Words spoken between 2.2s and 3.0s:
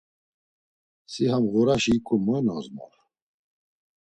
moy nozmor?